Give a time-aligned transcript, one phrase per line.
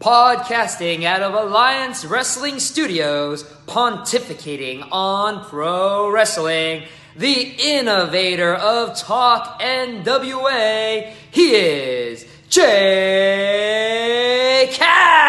[0.00, 6.84] Podcasting out of Alliance Wrestling Studios, pontificating on pro wrestling,
[7.16, 13.50] the innovator of Talk NWA, he is Jay
[14.72, 15.20] Cal!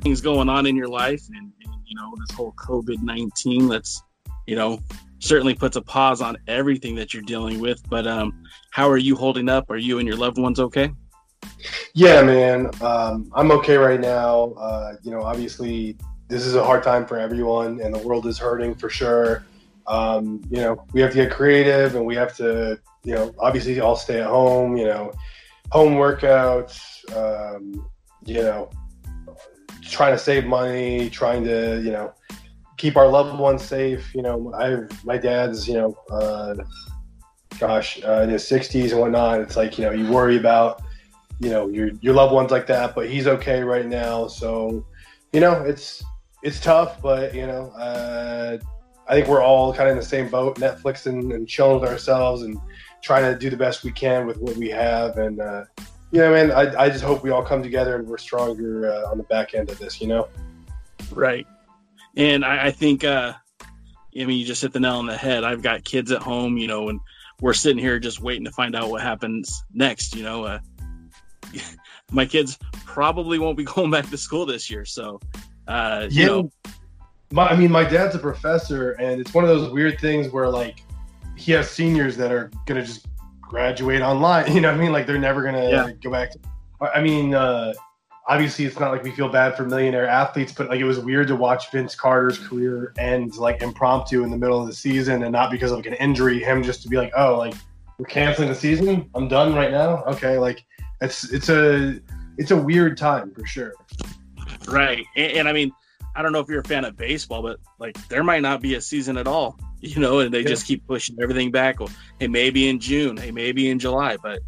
[0.00, 4.02] things going on in your life and, and you know this whole covid-19 that's
[4.48, 4.80] you know
[5.20, 8.32] certainly puts a pause on everything that you're dealing with but um
[8.70, 10.90] how are you holding up are you and your loved ones okay
[11.94, 12.70] Yeah, man.
[12.80, 14.52] Um, I'm okay right now.
[14.52, 15.96] Uh, you know, obviously,
[16.28, 19.44] this is a hard time for everyone, and the world is hurting for sure.
[19.86, 23.80] Um, you know, we have to get creative, and we have to, you know, obviously
[23.80, 24.76] all stay at home.
[24.76, 25.12] You know,
[25.70, 26.80] home workouts.
[27.16, 27.88] Um,
[28.24, 28.70] you know,
[29.82, 32.12] trying to save money, trying to, you know,
[32.78, 34.14] keep our loved ones safe.
[34.14, 36.54] You know, I my dad's, you know, uh,
[37.58, 39.40] gosh, uh, in his 60s and whatnot.
[39.40, 40.82] It's like you know, you worry about
[41.40, 44.84] you know your your loved ones like that but he's okay right now so
[45.32, 46.02] you know it's
[46.42, 48.58] it's tough but you know uh,
[49.08, 51.88] i think we're all kind of in the same boat netflix and, and chilling with
[51.88, 52.58] ourselves and
[53.02, 55.64] trying to do the best we can with what we have and uh,
[56.10, 59.10] you know man I, I just hope we all come together and we're stronger uh,
[59.10, 60.28] on the back end of this you know
[61.12, 61.46] right
[62.18, 63.32] and i, I think uh
[64.20, 66.58] i mean you just hit the nail on the head i've got kids at home
[66.58, 67.00] you know and
[67.40, 70.58] we're sitting here just waiting to find out what happens next you know uh
[72.12, 75.18] my kids probably won't be going back to school this year so
[75.68, 76.50] uh you know
[77.30, 80.48] my, I mean, my dad's a professor, and it's one of those weird things where
[80.48, 80.82] like
[81.36, 83.06] he has seniors that are gonna just
[83.40, 84.50] graduate online.
[84.54, 84.92] You know what I mean?
[84.92, 85.90] Like they're never gonna Yeah.
[86.02, 86.32] go back.
[86.32, 86.38] To,
[86.80, 87.74] I mean, uh,
[88.28, 91.26] obviously, it's not like we feel bad for millionaire athletes, but like it was weird
[91.28, 95.32] to watch Vince Carter's career end like impromptu in the middle of the season, and
[95.32, 96.38] not because of like an injury.
[96.42, 97.54] Him just to be like, oh, like
[97.98, 99.08] we're canceling the season.
[99.14, 100.04] I'm done right now.
[100.04, 100.64] Okay, like
[101.00, 101.98] it's it's a
[102.36, 103.72] it's a weird time for sure.
[104.68, 105.04] Right.
[105.16, 105.72] And, and I mean,
[106.14, 108.74] I don't know if you're a fan of baseball, but like there might not be
[108.74, 110.48] a season at all, you know, and they Yeah.
[110.48, 111.80] just keep pushing everything back.
[111.80, 111.90] Well,
[112.20, 114.40] hey, maybe in June, hey, maybe in July, but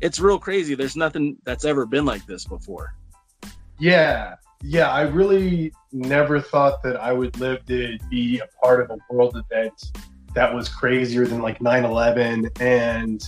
[0.00, 0.74] it's real crazy.
[0.74, 2.94] There's nothing that's ever been like this before.
[3.78, 4.90] Yeah, yeah.
[4.90, 9.36] I really never thought that I would live to be a part of a world
[9.36, 9.92] event
[10.34, 13.22] that was crazier than like 9/11, and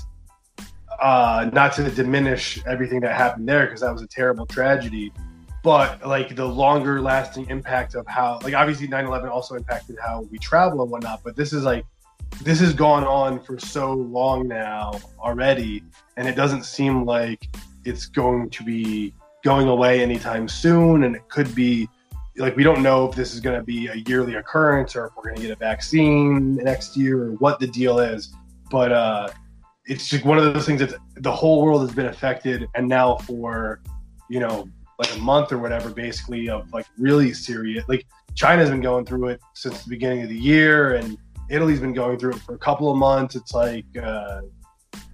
[1.00, 5.12] uh, not to diminish everything that happened there because that was a terrible tragedy.
[5.62, 10.38] But like the longer lasting impact of how, like obviously 9/11 also impacted how we
[10.38, 11.22] travel and whatnot.
[11.24, 11.84] But this is like
[12.42, 15.82] this has gone on for so long now already,
[16.16, 17.48] and it doesn't seem like
[17.84, 21.86] it's going to be going away anytime soon and it could be
[22.36, 25.12] like we don't know if this is going to be a yearly occurrence or if
[25.16, 28.34] we're going to get a vaccine next year or what the deal is.
[28.70, 29.28] But uh
[29.86, 33.16] it's just one of those things that the whole world has been affected and now
[33.16, 33.80] for
[34.30, 34.66] you know
[34.98, 39.28] like a month or whatever basically of like really serious like china's been going through
[39.28, 41.18] it since the beginning of the year and
[41.50, 43.34] italy's been going through it for a couple of months.
[43.34, 44.40] It's like uh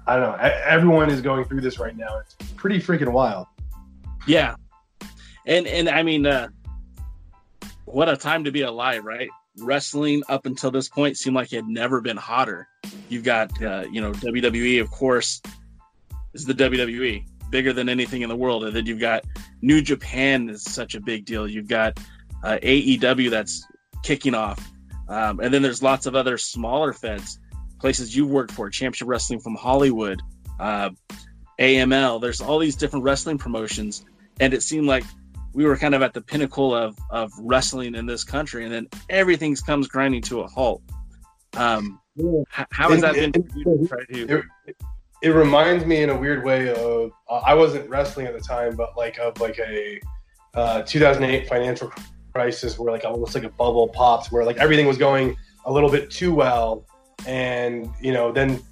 [0.06, 0.36] i don't know.
[0.64, 2.18] Everyone is going through this right now.
[2.18, 3.46] It's pretty freaking wild
[4.26, 4.54] Yeah.
[5.46, 6.48] And and I mean, uh
[7.84, 9.28] what a time to be alive, right?
[9.58, 12.68] Wrestling up until this point seemed like it had never been hotter.
[13.08, 15.42] You've got uh, you know, WWE, of course,
[16.34, 18.64] is the WWE, bigger than anything in the world.
[18.64, 19.24] And then you've got
[19.62, 21.48] New Japan is such a big deal.
[21.48, 21.98] You've got
[22.44, 23.66] uh, AEW that's
[24.02, 24.64] kicking off.
[25.08, 27.40] Um, and then there's lots of other smaller feds,
[27.80, 30.22] places you've worked for, Championship Wrestling from Hollywood,
[30.60, 30.90] uh,
[31.58, 32.20] AML.
[32.20, 34.04] There's all these different wrestling promotions,
[34.40, 35.04] and it seemed like
[35.52, 38.88] we were kind of at the pinnacle of of wrestling in this country, and then
[39.08, 40.82] everything comes grinding to a halt.
[41.56, 42.00] Um,
[42.70, 43.32] how has that been?
[43.32, 44.76] for you to try to- it,
[45.22, 48.74] it reminds me in a weird way of uh, I wasn't wrestling at the time,
[48.76, 50.00] but like of like a
[50.54, 51.92] uh, 2008 financial
[52.32, 55.36] crisis where like almost like a bubble popped where like everything was going
[55.66, 56.86] a little bit too well,
[57.26, 58.62] and you know then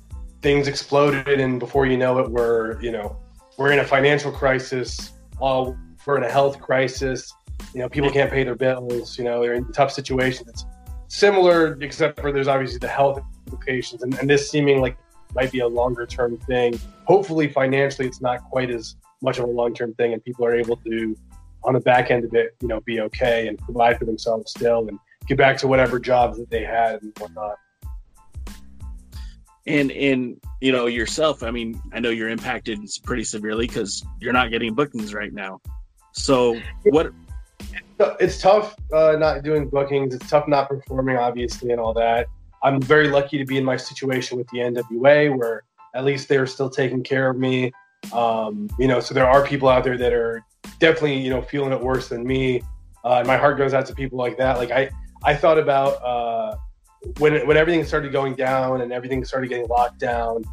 [0.40, 3.16] things exploded, and before you know it, we're you know
[3.58, 5.12] we're in a financial crisis.
[5.40, 5.72] Uh,
[6.06, 7.32] we're in a health crisis.
[7.74, 9.18] You know, people can't pay their bills.
[9.18, 10.48] You know, they're in tough situations.
[10.48, 10.64] It's
[11.08, 14.96] similar, except for there's obviously the health implications, and, and this seeming like
[15.34, 16.78] might be a longer term thing.
[17.04, 20.54] Hopefully, financially, it's not quite as much of a long term thing, and people are
[20.54, 21.16] able to,
[21.64, 24.88] on the back end of it, you know, be okay and provide for themselves still,
[24.88, 27.56] and get back to whatever jobs that they had and whatnot.
[29.68, 31.42] And and you know yourself.
[31.42, 35.60] I mean, I know you're impacted pretty severely because you're not getting bookings right now.
[36.12, 37.12] So what?
[38.20, 40.14] It's tough uh, not doing bookings.
[40.14, 42.26] It's tough not performing, obviously, and all that.
[42.62, 46.46] I'm very lucky to be in my situation with the NWA where at least they're
[46.46, 47.72] still taking care of me.
[48.12, 50.44] Um, you know, so there are people out there that are
[50.78, 52.62] definitely, you know, feeling it worse than me.
[53.04, 54.58] Uh, my heart goes out to people like that.
[54.58, 54.90] Like I,
[55.24, 56.56] I thought about uh,
[57.18, 60.44] when when everything started going down and everything started getting locked down.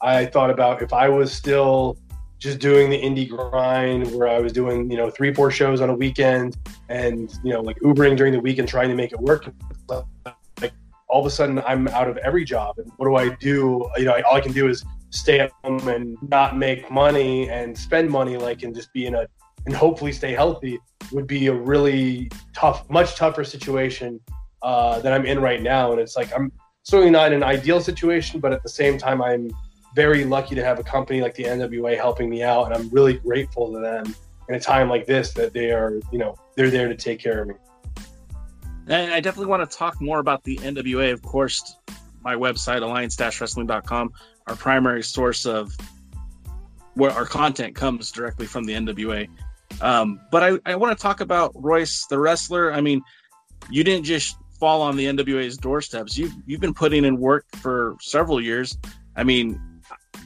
[0.00, 1.96] I thought about if I was still
[2.38, 5.88] just doing the indie grind where I was doing, you know, three, four shows on
[5.88, 6.58] a weekend
[6.90, 9.50] and, you know, like Ubering during the week and trying to make it work.
[9.88, 10.72] Like
[11.08, 12.78] all of a sudden I'm out of every job.
[12.78, 13.88] And what do I do?
[13.96, 17.78] You know, all I can do is stay at home and not make money and
[17.78, 19.26] spend money, like, and just be in a,
[19.64, 20.78] and hopefully stay healthy
[21.12, 24.20] would be a really tough, much tougher situation
[24.64, 25.92] uh, that I'm in right now.
[25.92, 26.50] And it's like, I'm
[26.82, 29.54] certainly not in an ideal situation, but at the same time, I'm
[29.94, 33.12] very lucky to have a company like the NWA helping me out, and I'm really
[33.12, 34.14] grateful to them
[34.48, 37.42] in a time like this that they are, you know, they're there to take care
[37.42, 37.54] of me.
[38.88, 41.12] And I definitely want to talk more about the NWA.
[41.12, 41.76] Of course,
[42.22, 44.12] my website, alliance-wrestling.com,
[44.46, 45.76] our primary source of
[46.94, 49.28] where our content comes directly from the NWA.
[49.80, 52.72] Um, but I, I want to talk about Royce, the wrestler.
[52.72, 53.02] I mean,
[53.70, 56.16] you didn't just fall on the NWA's doorsteps.
[56.16, 58.78] You've, you've been putting in work for several years.
[59.16, 59.60] I mean,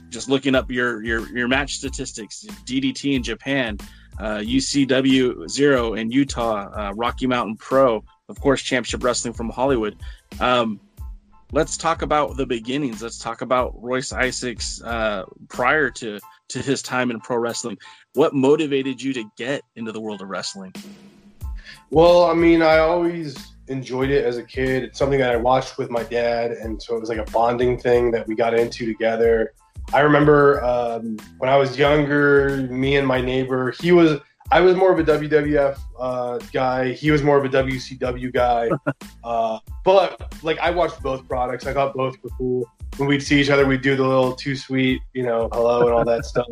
[0.09, 3.79] just looking up your your your match statistics, DDT in Japan,
[4.19, 9.97] uh, UCW zero in Utah, uh, Rocky Mountain Pro, of course, Championship Wrestling from Hollywood.
[10.41, 10.81] Um,
[11.53, 13.03] let's talk about the beginnings.
[13.03, 17.79] Let's talk about Royce Isaacs uh, prior to to his time in pro wrestling.
[18.15, 20.73] What motivated you to get into the world of wrestling?
[21.91, 23.37] Well, I mean, I always
[23.69, 24.85] enjoyed it as a kid.
[24.85, 27.79] It's something that I watched with my dad, and so it was like a bonding
[27.79, 29.53] thing that we got into together.
[29.93, 34.21] I remember um, when I was younger, me and my neighbor, he was,
[34.51, 36.93] I was more of a WWF uh, guy.
[36.93, 38.69] He was more of a WCW guy.
[39.25, 41.67] uh, but like I watched both products.
[41.67, 42.71] I thought both were cool.
[42.99, 45.95] When we'd see each other, we'd do the little too sweet, you know, hello and
[45.95, 46.47] all that stuff.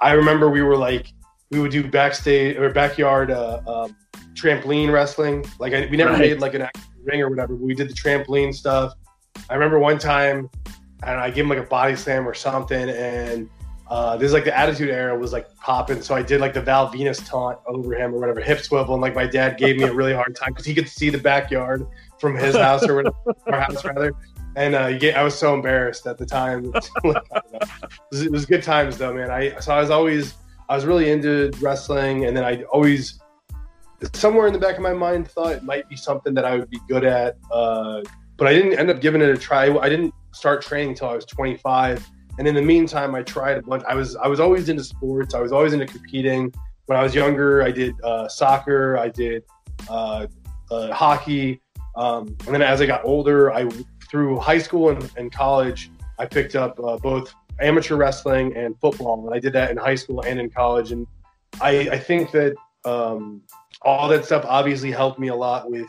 [0.00, 1.12] I remember we were like,
[1.50, 3.96] we would do backstage or backyard uh, um,
[4.36, 5.44] trampoline wrestling.
[5.58, 6.20] Like I, we never right.
[6.20, 8.94] made like an actual ring or whatever, but we did the trampoline stuff.
[9.50, 10.50] I remember one time
[11.02, 12.88] and I gave him like a body slam or something.
[12.88, 13.48] And
[13.88, 16.60] uh, this is like the Attitude Era was like popping, so I did like the
[16.60, 19.84] Val Venis taunt over him or whatever, hip swivel, and like my dad gave me
[19.84, 21.86] a really hard time because he could see the backyard
[22.18, 23.16] from his house or whatever,
[23.46, 24.12] our house rather.
[24.56, 26.72] And uh, I was so embarrassed at the time.
[26.74, 26.90] it,
[28.10, 29.30] was, it was good times though, man.
[29.30, 30.34] I so I was always
[30.68, 33.20] I was really into wrestling, and then I always
[34.14, 36.70] somewhere in the back of my mind thought it might be something that I would
[36.70, 37.36] be good at.
[37.50, 38.02] Uh,
[38.36, 39.74] but I didn't end up giving it a try.
[39.78, 42.06] I didn't start training until I was 25.
[42.38, 43.82] And in the meantime, I tried a bunch.
[43.88, 45.34] I was I was always into sports.
[45.34, 46.52] I was always into competing.
[46.84, 48.98] When I was younger, I did uh, soccer.
[48.98, 49.42] I did
[49.88, 50.26] uh,
[50.70, 51.60] uh, hockey.
[51.96, 53.68] Um, and then as I got older, I
[54.10, 59.26] through high school and, and college, I picked up uh, both amateur wrestling and football.
[59.26, 60.92] And I did that in high school and in college.
[60.92, 61.06] And
[61.60, 62.54] I, I think that
[62.86, 63.42] um,
[63.82, 65.88] all that stuff obviously helped me a lot with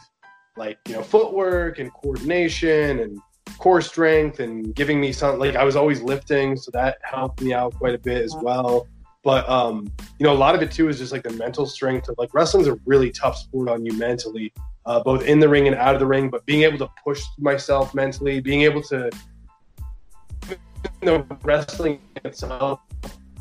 [0.57, 3.19] like you know footwork and coordination and
[3.59, 7.53] core strength and giving me some like I was always lifting, so that helped me
[7.53, 8.87] out quite a bit as well.
[9.23, 12.09] But um, you know, a lot of it too is just like the mental strength
[12.09, 14.51] of like wrestling's a really tough sport on you mentally,
[14.85, 16.29] uh, both in the ring and out of the ring.
[16.29, 19.09] But being able to push myself mentally, being able to,
[20.49, 20.57] you
[21.03, 22.79] know, wrestling itself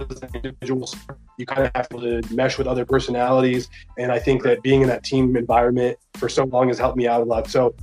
[0.01, 0.89] as an individual,
[1.39, 3.69] you kind of have to mesh with other personalities.
[3.99, 7.07] And I think that being in that team environment for so long has helped me
[7.07, 7.49] out a lot.
[7.49, 7.75] So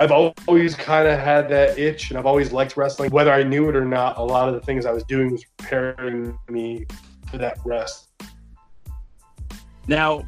[0.00, 3.10] I've always kind of had that itch, and I've always liked wrestling.
[3.10, 5.44] Whether I knew it or not, a lot of the things I was doing was
[5.56, 6.86] preparing me
[7.28, 8.10] for that rest.
[9.88, 10.24] Now,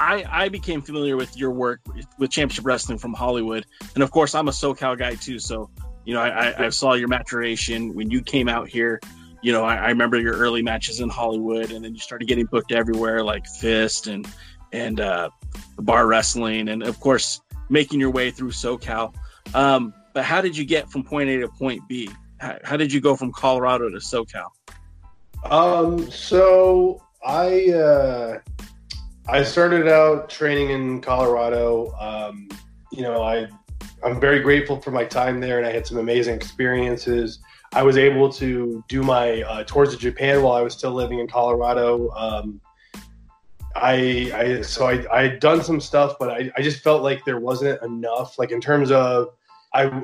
[0.00, 1.80] I I became familiar with your work
[2.18, 5.38] with Championship Wrestling from Hollywood, and of course, I'm a SoCal guy too.
[5.38, 5.68] So,
[6.06, 9.00] you know, I, I saw your maturation when you came out here.
[9.42, 12.46] You know, I, I remember your early matches in Hollywood, and then you started getting
[12.46, 14.26] booked everywhere, like Fist and
[14.72, 15.30] and uh,
[15.78, 19.14] bar wrestling, and of course making your way through SoCal.
[19.54, 22.10] Um, but how did you get from point A to point B?
[22.38, 24.48] How, how did you go from Colorado to SoCal?
[25.44, 28.38] Um, so I uh,
[29.28, 31.92] I started out training in Colorado.
[31.98, 32.48] Um,
[32.92, 33.46] you know, I
[34.04, 37.40] I'm very grateful for my time there, and I had some amazing experiences.
[37.76, 41.18] I was able to do my uh, tours of Japan while I was still living
[41.18, 42.08] in Colorado.
[42.12, 42.58] Um,
[43.74, 47.22] I, I so I I had done some stuff, but I, I just felt like
[47.26, 48.38] there wasn't enough.
[48.38, 49.34] Like in terms of
[49.74, 50.02] I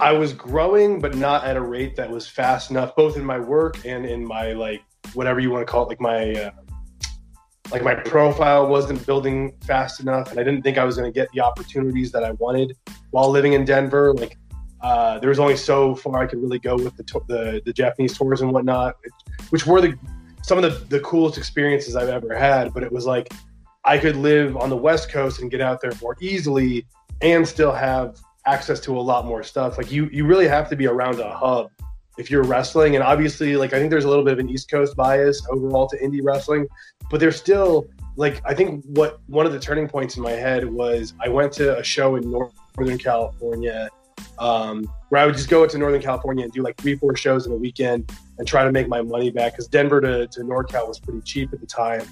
[0.00, 3.38] I was growing, but not at a rate that was fast enough, both in my
[3.38, 4.82] work and in my like
[5.14, 6.50] whatever you want to call it, like my uh,
[7.70, 11.14] like my profile wasn't building fast enough, and I didn't think I was going to
[11.14, 12.76] get the opportunities that I wanted
[13.12, 14.12] while living in Denver.
[14.14, 14.36] Like
[14.82, 18.16] uh, there was only so far I could really go with the the, the Japanese
[18.16, 18.96] tours and whatnot,
[19.50, 19.96] which were the
[20.42, 22.74] some of the, the coolest experiences I've ever had.
[22.74, 23.32] But it was like
[23.84, 26.86] I could live on the West Coast and get out there more easily
[27.20, 29.78] and still have access to a lot more stuff.
[29.78, 31.70] Like you, you really have to be around a hub
[32.18, 32.96] if you're wrestling.
[32.96, 35.88] And obviously, like I think there's a little bit of an East Coast bias overall
[35.88, 36.66] to indie wrestling,
[37.10, 37.86] but there's still
[38.16, 41.52] like I think what one of the turning points in my head was I went
[41.54, 43.88] to a show in Northern California
[44.42, 47.46] um, where I would just go to Northern California and do like three, four shows
[47.46, 50.88] in a weekend and try to make my money back because Denver to, to NorCal
[50.88, 52.02] was pretty cheap at the time.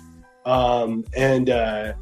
[0.46, 1.92] Um, and uh,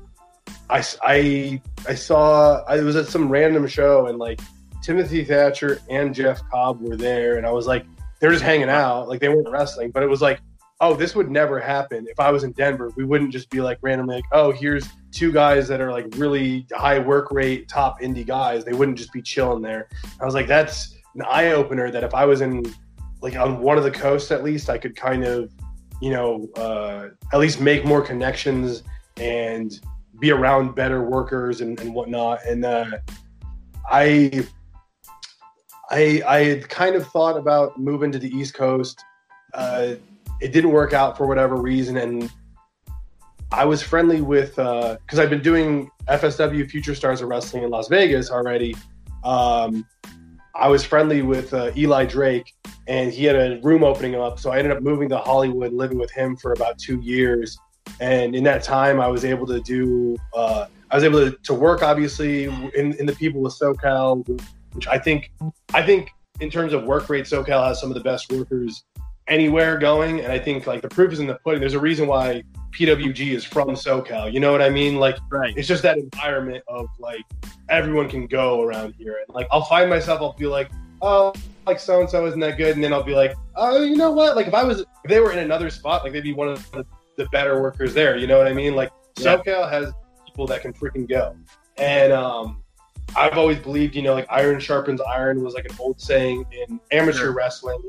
[0.68, 4.40] I, I, I saw, I was at some random show and like
[4.82, 7.38] Timothy Thatcher and Jeff Cobb were there.
[7.38, 7.86] And I was like,
[8.20, 9.08] they're just hanging out.
[9.08, 10.40] Like they weren't wrestling, but it was like,
[10.80, 12.90] oh, this would never happen if I was in Denver.
[12.96, 16.66] We wouldn't just be like randomly like, oh, here's two guys that are like really
[16.72, 18.64] high work rate, top indie guys.
[18.64, 19.88] They wouldn't just be chilling there.
[20.20, 22.64] I was like, that's an eye opener that if I was in
[23.20, 25.50] like on one of the coasts at least, I could kind of,
[26.00, 28.84] you know, uh, at least make more connections
[29.16, 29.80] and
[30.20, 32.44] be around better workers and, and whatnot.
[32.44, 32.98] And uh,
[33.90, 34.46] I,
[35.90, 39.02] I, I had kind of thought about moving to the East Coast.
[39.54, 39.94] Uh,
[40.40, 42.30] it didn't work out for whatever reason, and
[43.50, 47.70] I was friendly with because uh, I've been doing FSW Future Stars of Wrestling in
[47.70, 48.76] Las Vegas already.
[49.24, 49.86] Um,
[50.54, 52.52] I was friendly with uh, Eli Drake,
[52.88, 54.38] and he had a room opening up.
[54.38, 57.56] So I ended up moving to Hollywood, living with him for about two years.
[58.00, 61.54] And in that time, I was able to do, uh, I was able to, to
[61.54, 64.26] work obviously in, in the people with SoCal,
[64.72, 65.30] which I think,
[65.72, 68.84] I think in terms of work rate, SoCal has some of the best workers
[69.28, 70.20] anywhere going.
[70.20, 71.60] And I think like the proof is in the pudding.
[71.60, 72.42] There's a reason why
[72.72, 74.32] PWG is from SoCal.
[74.32, 74.96] You know what I mean?
[74.96, 75.54] Like, right.
[75.56, 77.24] it's just that environment of like
[77.68, 79.16] everyone can go around here.
[79.26, 80.70] And like, I'll find myself, I'll be like,
[81.02, 81.32] oh,
[81.66, 82.74] like so and so isn't that good.
[82.74, 84.36] And then I'll be like, oh, you know what?
[84.36, 86.70] Like, if I was, if they were in another spot, like they'd be one of
[86.72, 86.84] the,
[87.16, 88.16] the better workers there.
[88.16, 88.74] You know what I mean?
[88.74, 89.36] Like, yeah.
[89.36, 89.92] SoCal has
[90.26, 91.36] people that can freaking go.
[91.76, 92.62] And, um,
[93.16, 96.78] I've always believed, you know, like iron sharpens iron was like an old saying in
[96.90, 97.32] amateur sure.
[97.32, 97.80] wrestling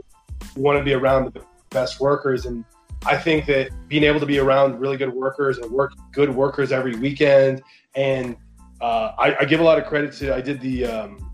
[0.56, 2.46] you want to be around the best workers.
[2.46, 2.65] And
[3.06, 6.72] I think that being able to be around really good workers and work good workers
[6.72, 7.62] every weekend,
[7.96, 8.36] and
[8.82, 10.34] uh, I, I, give a lot of credit to.
[10.34, 11.32] I did the um,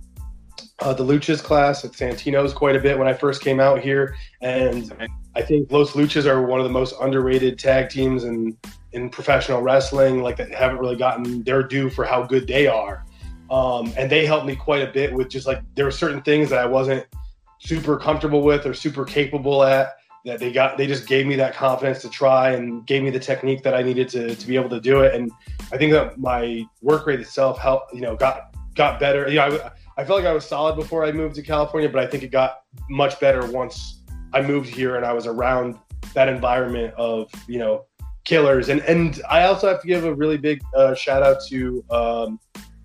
[0.79, 4.15] uh, the Luchas class at Santino's quite a bit when I first came out here,
[4.41, 4.93] and
[5.35, 8.57] I think Los Luchas are one of the most underrated tag teams in
[8.93, 10.21] in professional wrestling.
[10.21, 13.05] Like that haven't really gotten their due for how good they are.
[13.49, 16.49] Um, and they helped me quite a bit with just like there were certain things
[16.49, 17.05] that I wasn't
[17.65, 19.95] super comfortable with or super capable at
[20.25, 23.19] that they got they just gave me that confidence to try and gave me the
[23.19, 25.13] technique that I needed to, to be able to do it.
[25.13, 25.31] And
[25.71, 29.29] I think that my work rate itself helped you know got got better.
[29.29, 32.01] You know I, I felt like I was solid before I moved to California but
[32.01, 34.01] I think it got much better once
[34.33, 35.77] I moved here and I was around
[36.13, 37.85] that environment of you know
[38.23, 38.69] killers.
[38.69, 42.39] And and I also have to give a really big uh, shout out to um,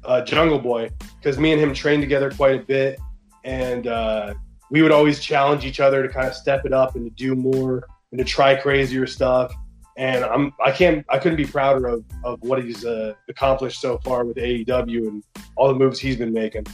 [0.04, 3.00] uh, Jungle Boy because me and him trained together quite a bit.
[3.44, 4.34] And uh,
[4.70, 7.34] we would always challenge each other to kind of step it up and to do
[7.34, 9.52] more and to try crazier stuff.
[9.96, 13.98] And I'm I can't I couldn't be prouder of of what he's uh, accomplished so
[13.98, 15.24] far with AEW and
[15.56, 16.66] all the moves he's been making.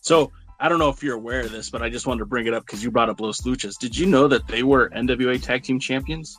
[0.00, 2.46] So I don't know if you're aware of this, but I just wanted to bring
[2.46, 3.78] it up because you brought up Los Luchas.
[3.78, 6.38] Did you know that they were NWA Tag Team Champions?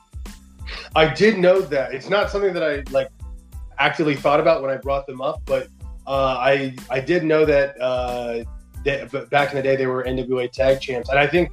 [0.95, 1.93] I did know that.
[1.93, 3.09] It's not something that I like
[3.77, 5.67] actively thought about when I brought them up, but
[6.07, 8.43] uh, I I did know that uh,
[9.11, 11.51] but back in the day they were NWA Tag Champs, and I think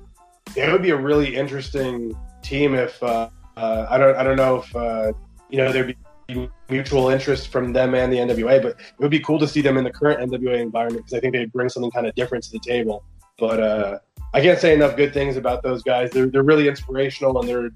[0.56, 4.56] it would be a really interesting team if uh, uh, I don't I don't know
[4.56, 5.12] if uh,
[5.50, 5.96] you know there'd
[6.28, 9.60] be mutual interest from them and the NWA, but it would be cool to see
[9.60, 12.44] them in the current NWA environment because I think they bring something kind of different
[12.44, 13.04] to the table.
[13.38, 13.98] But uh,
[14.32, 16.10] I can't say enough good things about those guys.
[16.10, 17.70] They're they're really inspirational and they're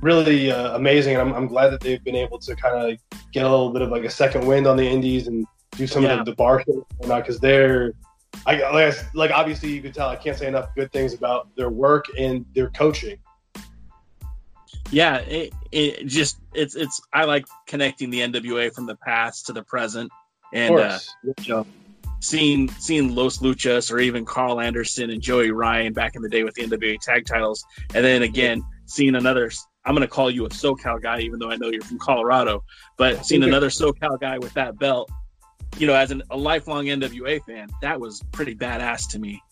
[0.00, 1.16] really uh, amazing.
[1.16, 2.98] And I'm, I'm glad that they've been able to kind of
[3.32, 6.02] get a little bit of like a second wind on the indies and do some
[6.02, 6.18] yeah.
[6.18, 7.92] of the, the bar shows because they're
[8.46, 11.70] I like, like obviously you could tell I can't say enough good things about their
[11.70, 13.18] work and their coaching.
[14.90, 19.52] Yeah, it, it just it's it's I like connecting the NWA from the past to
[19.52, 20.10] the present,
[20.52, 20.98] and uh,
[22.20, 26.44] seeing seeing Los Luchas or even Carl Anderson and Joey Ryan back in the day
[26.44, 29.50] with the NWA tag titles, and then again seeing another.
[29.84, 32.62] I'm going to call you a SoCal guy, even though I know you're from Colorado.
[32.96, 35.10] But seeing another SoCal guy with that belt
[35.78, 39.42] you know, as an, a lifelong NWA fan, that was pretty badass to me.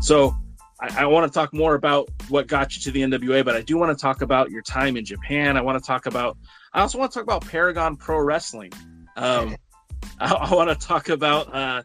[0.00, 0.34] So
[0.80, 3.60] I, I want to talk more about what got you to the NWA, but I
[3.60, 5.56] do want to talk about your time in Japan.
[5.56, 6.36] I want to talk about,
[6.72, 8.72] I also want to talk about Paragon Pro Wrestling.
[9.16, 9.56] Um,
[10.20, 11.82] I, I want to talk about uh,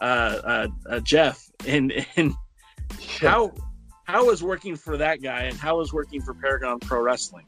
[0.00, 2.32] uh, uh, uh, Jeff and and
[3.18, 3.52] how
[4.06, 7.44] how is working for that guy and how is working for Paragon Pro Wrestling.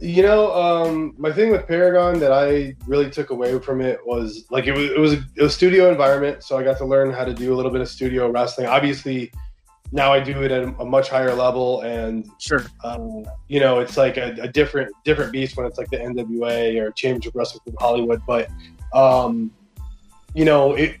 [0.00, 4.44] You know, um, my thing with Paragon that I really took away from it was
[4.48, 7.12] like it was it was a, it was studio environment, so I got to learn
[7.12, 8.68] how to do a little bit of studio wrestling.
[8.68, 9.32] Obviously,
[9.90, 13.96] now I do it at a much higher level, and sure, um, you know, it's
[13.96, 17.74] like a, a, different different beast when it's like the NWA or Championship Wrestling from
[17.80, 18.22] Hollywood.
[18.24, 18.50] But
[18.92, 19.50] um,
[20.32, 20.98] you know, it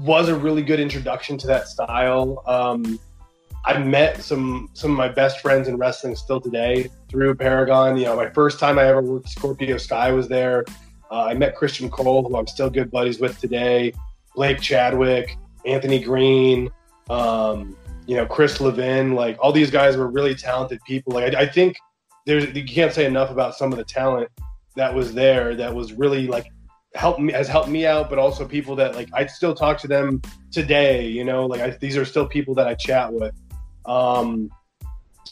[0.00, 2.42] was a really good introduction to that style.
[2.46, 2.98] Um,
[3.64, 7.96] I met some some of my best friends in wrestling still today through Paragon.
[7.96, 10.64] You know, my first time I ever worked Scorpio Sky was there.
[11.10, 13.92] Uh, I met Christian Cole, who I'm still good buddies with today.
[14.34, 15.36] Blake Chadwick,
[15.66, 16.70] Anthony Green.
[17.10, 17.76] Um,
[18.06, 21.12] you know, Chris Levin, like all these guys were really talented people.
[21.12, 21.76] Like I, I think
[22.26, 24.30] there's you can't say enough about some of the talent
[24.76, 26.46] that was there that was really like
[26.94, 29.88] helped me has helped me out, but also people that like I still talk to
[29.88, 31.06] them today.
[31.08, 33.34] You know, like I, these are still people that I chat with.
[33.86, 34.50] Um,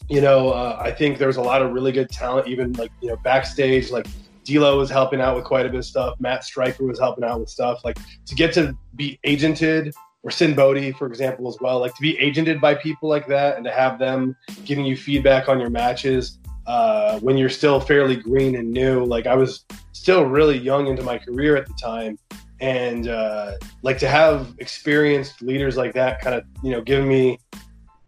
[0.08, 3.08] you know, uh, I think there's a lot of really good talent, even like you
[3.08, 3.90] know backstage.
[3.90, 4.06] Like
[4.44, 6.18] D'Lo was helping out with quite a bit of stuff.
[6.20, 7.84] Matt Striker was helping out with stuff.
[7.84, 11.78] Like to get to be agented or Sinn Bodhi, for example, as well.
[11.80, 15.48] Like to be agented by people like that and to have them giving you feedback
[15.48, 19.04] on your matches uh, when you're still fairly green and new.
[19.04, 22.18] Like I was still really young into my career at the time,
[22.60, 23.52] and uh,
[23.82, 27.38] like to have experienced leaders like that, kind of you know, giving me.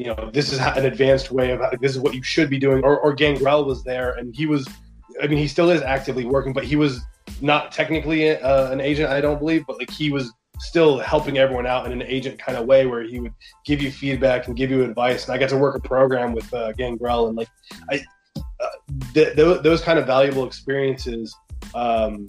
[0.00, 2.82] You know, this is an advanced way of this is what you should be doing.
[2.82, 4.66] Or, or Gangrel was there, and he was,
[5.22, 7.00] I mean, he still is actively working, but he was
[7.40, 11.66] not technically uh, an agent, I don't believe, but like he was still helping everyone
[11.66, 13.32] out in an agent kind of way where he would
[13.64, 15.26] give you feedback and give you advice.
[15.26, 17.48] And I got to work a program with uh, Gangrel and like
[17.90, 18.04] I,
[18.36, 18.66] uh,
[19.14, 21.34] th- th- those kind of valuable experiences
[21.74, 22.28] um,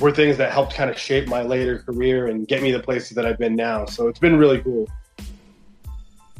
[0.00, 3.10] were things that helped kind of shape my later career and get me the places
[3.16, 3.86] that I've been now.
[3.86, 4.86] So it's been really cool.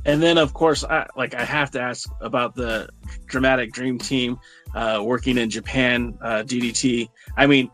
[0.07, 2.88] And then, of course, I, like I have to ask about the
[3.27, 4.38] dramatic dream team
[4.75, 7.09] uh, working in Japan, uh, DDT.
[7.37, 7.71] I mean,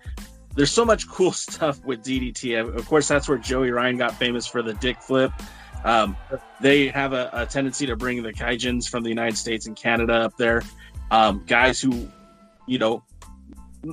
[0.55, 2.77] there's so much cool stuff with DDT.
[2.77, 5.33] Of course, that's where Joey Ryan got famous for the dick flip.
[5.85, 6.17] Um,
[6.61, 10.13] they have a, a, tendency to bring the gaijins from the United States and Canada
[10.13, 10.63] up there.
[11.11, 12.07] Um, guys who,
[12.67, 13.03] you know,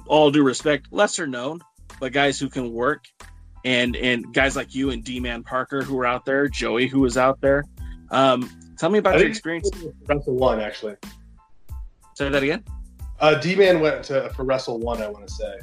[0.06, 1.62] all due respect, lesser known,
[2.02, 3.06] but guys who can work.
[3.66, 7.00] And and guys like you and D Man Parker who were out there, Joey who
[7.00, 7.64] was out there.
[8.12, 9.70] Um, tell me about I your experience.
[10.08, 10.96] Wrestle One, actually.
[12.16, 12.64] Say that again.
[13.20, 15.02] Uh, D Man went to for Wrestle One.
[15.02, 15.60] I want to say.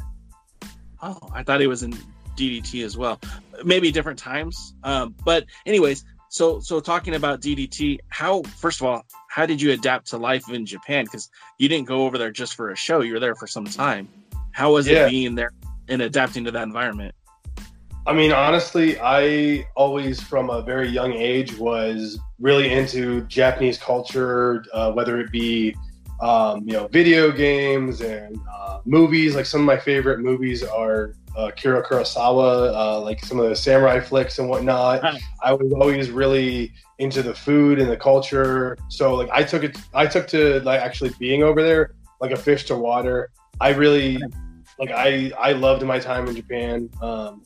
[1.03, 1.93] Oh, I thought he was in
[2.37, 3.21] DDT as well.
[3.65, 4.75] Maybe different times.
[4.83, 9.73] Um, but anyways, so so talking about DDT, how first of all, how did you
[9.73, 11.05] adapt to life in Japan?
[11.05, 13.65] Because you didn't go over there just for a show; you were there for some
[13.65, 14.09] time.
[14.53, 15.07] How was yeah.
[15.07, 15.51] it being there
[15.89, 17.15] and adapting to that environment?
[18.07, 24.63] I mean, honestly, I always, from a very young age, was really into Japanese culture,
[24.75, 25.75] uh, whether it be
[26.21, 29.35] um, you know, video games and uh, movies.
[29.35, 33.57] Like some of my favorite movies are uh, Akira Kurosawa, uh, like some of the
[33.57, 35.03] samurai flicks and whatnot.
[35.43, 38.77] I was always really into the food and the culture.
[38.89, 42.37] So like I took it, I took to like actually being over there like a
[42.37, 43.31] fish to water.
[43.61, 44.19] I really
[44.79, 46.91] like I I loved my time in Japan.
[47.03, 47.43] Um,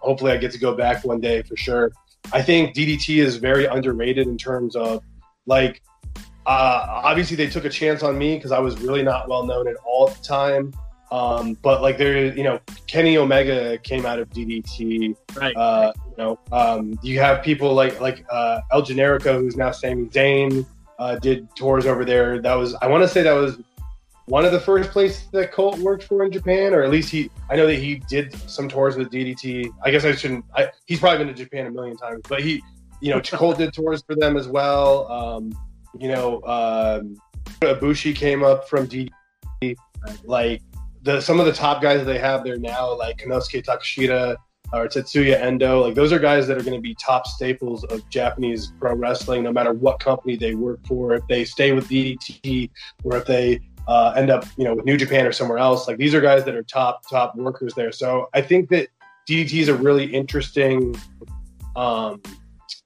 [0.00, 1.92] hopefully I get to go back one day for sure.
[2.32, 5.02] I think DDT is very underrated in terms of
[5.46, 5.82] like
[6.46, 9.68] uh, obviously, they took a chance on me because I was really not well known
[9.68, 10.72] at all at the time.
[11.12, 15.14] Um, but like there, you know, Kenny Omega came out of DDT.
[15.36, 15.56] Right.
[15.56, 20.06] Uh, you know, um, you have people like like uh, El Generico, who's now Sami
[20.06, 20.66] Zayn,
[20.98, 22.40] uh, did tours over there.
[22.40, 23.58] That was I want to say that was
[24.26, 27.30] one of the first places that Colt worked for in Japan, or at least he.
[27.50, 29.70] I know that he did some tours with DDT.
[29.84, 30.44] I guess I shouldn't.
[30.56, 32.62] I, he's probably been to Japan a million times, but he,
[33.00, 35.10] you know, Colt did tours for them as well.
[35.10, 35.52] Um,
[35.98, 37.16] you know, um,
[37.60, 39.76] Ibushi came up from DDT.
[40.24, 40.62] Like
[41.02, 44.36] the some of the top guys that they have there now, like Konosuke Takeshita
[44.72, 48.08] or Tetsuya Endo, like those are guys that are going to be top staples of
[48.08, 51.14] Japanese pro wrestling, no matter what company they work for.
[51.14, 52.70] If they stay with DDT
[53.04, 55.96] or if they uh, end up, you know, with New Japan or somewhere else, like
[55.96, 57.92] these are guys that are top top workers there.
[57.92, 58.88] So I think that
[59.28, 60.94] DDT is a really interesting
[61.76, 62.20] um,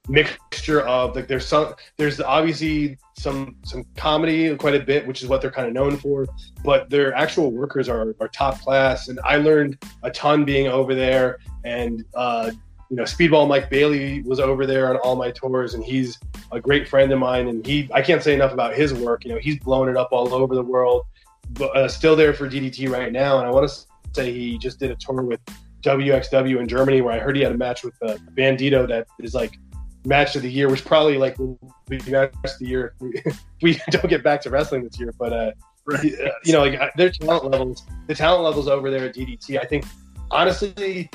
[0.09, 5.29] mixture of like there's some there's obviously some some comedy quite a bit which is
[5.29, 6.27] what they're kind of known for
[6.63, 9.09] but their actual workers are, are top class.
[9.09, 11.39] And i learned a ton being over there.
[11.65, 12.51] And uh
[12.95, 16.17] you know, Speedball Mike Bailey was over there on all my tours, and he's
[16.53, 17.49] a great friend of mine.
[17.49, 19.25] And he, I can't say enough about his work.
[19.25, 21.05] You know, he's blown it up all over the world.
[21.51, 23.39] But uh, still there for DDT right now.
[23.39, 25.41] And I want to say he just did a tour with
[25.83, 29.35] WXW in Germany, where I heard he had a match with uh, Bandito that is
[29.35, 29.59] like
[30.07, 33.33] match of the year, which probably like will be match of the year if we,
[33.73, 35.13] we don't get back to wrestling this year.
[35.19, 35.51] But uh,
[35.85, 36.05] right.
[36.45, 39.85] you know, like their talent levels, the talent levels over there at DDT, I think
[40.31, 41.11] honestly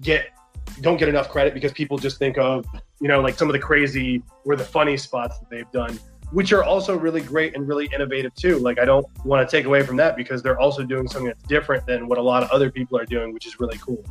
[0.00, 0.30] get
[0.80, 2.64] don't get enough credit because people just think of
[3.00, 5.98] you know like some of the crazy or the funny spots that they've done
[6.30, 8.58] which are also really great and really innovative too.
[8.58, 11.42] Like i don't want to take away from that because they're also doing something that's
[11.44, 14.04] different than what a lot of other people are doing which is really cool.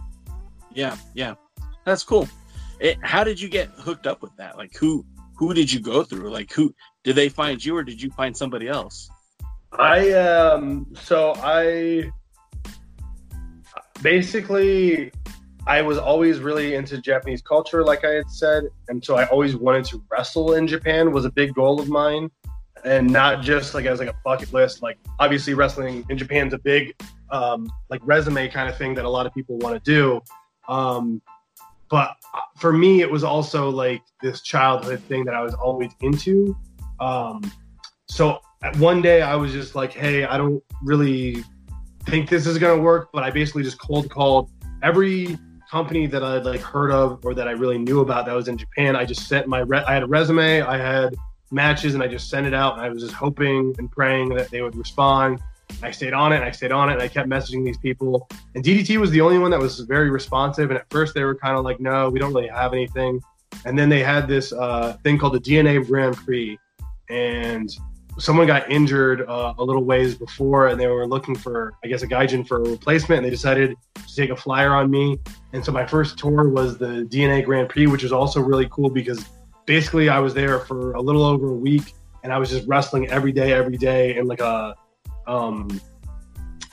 [0.73, 1.35] Yeah yeah.
[1.85, 2.27] That's cool.
[2.79, 4.57] It, how did you get hooked up with that?
[4.57, 6.31] Like who who did you go through?
[6.31, 9.09] Like who did they find you or did you find somebody else?
[9.73, 12.09] I um so i
[14.01, 15.11] basically
[15.67, 19.57] I was always really into Japanese culture, like I had said, and so I always
[19.57, 22.31] wanted to wrestle in Japan was a big goal of mine,
[22.85, 24.81] and not just like as like a bucket list.
[24.81, 26.95] Like obviously, wrestling in Japan is a big
[27.31, 30.21] um, like resume kind of thing that a lot of people want to do.
[30.73, 31.21] Um,
[31.89, 32.15] but
[32.57, 36.55] for me, it was also like this childhood thing that I was always into.
[37.01, 37.41] Um,
[38.09, 38.39] so
[38.77, 41.43] one day I was just like, hey, I don't really
[42.05, 44.49] think this is gonna work, but I basically just cold called
[44.81, 45.37] every
[45.69, 48.57] company that I'd like heard of or that I really knew about that was in
[48.57, 48.95] Japan.
[48.95, 51.15] I just sent my re- I had a resume, I had
[51.51, 52.73] matches, and I just sent it out.
[52.73, 55.39] And I was just hoping and praying that they would respond.
[55.83, 58.27] I stayed on it and I stayed on it and I kept messaging these people.
[58.55, 60.69] And DDT was the only one that was very responsive.
[60.69, 63.21] And at first they were kind of like, no, we don't really have anything.
[63.65, 66.57] And then they had this uh, thing called the DNA Grand Prix.
[67.09, 67.69] And
[68.19, 72.01] someone got injured uh, a little ways before and they were looking for i guess
[72.01, 75.19] a gaijin for a replacement and they decided to take a flyer on me.
[75.53, 78.89] And so my first tour was the dna grand prix which was also really cool
[78.89, 79.25] because
[79.65, 83.09] basically i was there for a little over a week and i was just wrestling
[83.09, 84.75] every day every day in like a
[85.27, 85.79] um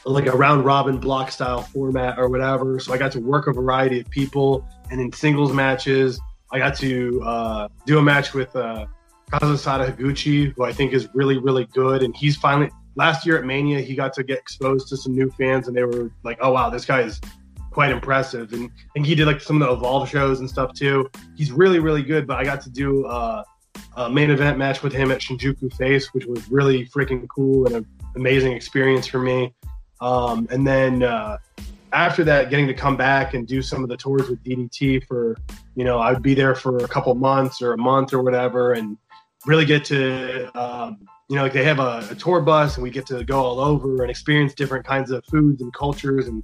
[0.07, 2.79] like a round robin block style format or whatever.
[2.79, 6.21] So i got to work a variety of people and in singles matches
[6.53, 8.87] i got to uh, do a match with uh,
[9.31, 12.03] Kazusada Higuchi, who I think is really, really good.
[12.03, 15.31] And he's finally last year at Mania, he got to get exposed to some new
[15.31, 17.21] fans, and they were like, "Oh wow, this guy is
[17.71, 21.11] quite impressive." And and he did like some of the Evolve shows and stuff too.
[21.37, 22.27] He's really, really good.
[22.27, 23.43] But I got to do uh,
[23.97, 27.77] a main event match with him at Shinjuku Face, which was really freaking cool and
[27.77, 29.53] an amazing experience for me.
[30.01, 31.39] Um, and then uh,
[31.93, 35.37] after that, getting to come back and do some of the tours with DDT for,
[35.77, 38.99] you know, I'd be there for a couple months or a month or whatever, and
[39.47, 42.91] really get to um, you know like they have a, a, tour bus and we
[42.91, 46.43] get to go all over and experience different kinds of foods and cultures and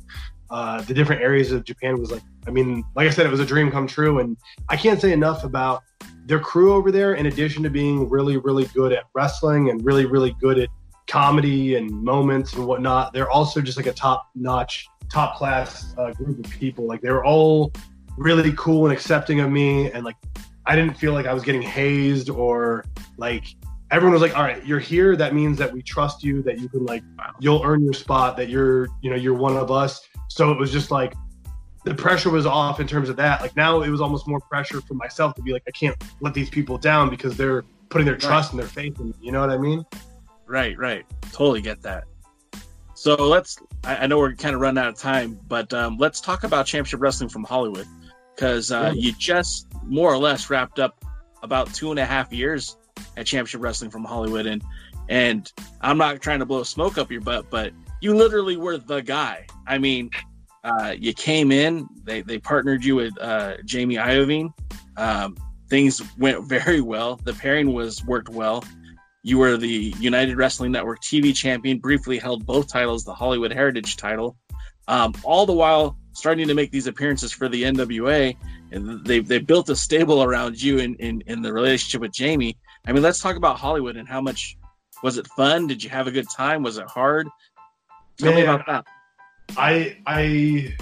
[0.50, 3.40] uh, the different areas of japan was like i mean like i said it was
[3.40, 4.18] a dream come true.
[4.18, 4.36] And
[4.68, 5.82] i can't say enough about
[6.26, 10.06] their crew over there in addition to being really really good at wrestling and really
[10.06, 10.68] really good at
[11.10, 13.12] comedy and moments and whatnot.
[13.12, 16.86] They're also just like a top notch top class uh, group of people.
[16.86, 17.72] Like they were all
[18.16, 20.16] really cool and accepting of me and like
[20.70, 22.84] I didn't feel like I was getting hazed or
[23.16, 23.56] like
[23.90, 25.16] everyone was like, all right, you're here.
[25.16, 27.02] That means that we trust you, that you can like,
[27.40, 30.08] you'll earn your spot, that you're, you know, you're one of us.
[30.28, 31.12] So it was just like
[31.84, 33.40] the pressure was off in terms of that.
[33.40, 36.34] Like now it was almost more pressure for myself to be like, I can't let
[36.34, 38.52] these people down because they're putting their trust right.
[38.52, 39.14] and their faith in me.
[39.20, 39.84] You know what I mean?
[40.46, 41.04] Right, right.
[41.32, 42.04] Totally get that.
[42.94, 46.20] So let's, I, I know we're kind of running out of time, but um, let's
[46.20, 47.88] talk about Championship Wrestling from Hollywood
[48.34, 51.04] because uh, you just more or less wrapped up
[51.42, 52.76] about two and a half years
[53.16, 54.62] at Championship Wrestling from Hollywood, and
[55.08, 59.00] and I'm not trying to blow smoke up your butt, but you literally were the
[59.00, 59.46] guy.
[59.66, 60.10] I mean,
[60.64, 64.52] uh, you came in, they they partnered you with uh, Jamie Iovine.
[64.96, 65.36] Um,
[65.68, 67.16] things went very well.
[67.24, 68.64] The pairing was worked well.
[69.22, 73.96] You were the United Wrestling Network TV champion, briefly held both titles, the Hollywood Heritage
[73.96, 74.36] title,
[74.88, 78.36] um, all the while starting to make these appearances for the NWA
[78.72, 82.56] and they they built a stable around you in, in in the relationship with Jamie.
[82.86, 84.56] I mean, let's talk about Hollywood and how much
[85.02, 85.66] was it fun?
[85.66, 86.62] Did you have a good time?
[86.62, 87.26] Was it hard?
[88.18, 88.84] Tell Man, me about that.
[89.56, 90.76] I I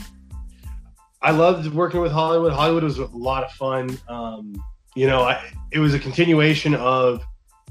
[1.23, 2.53] I loved working with Hollywood.
[2.53, 3.97] Hollywood was a lot of fun.
[4.09, 4.55] Um,
[4.95, 7.25] you know, I, it was a continuation of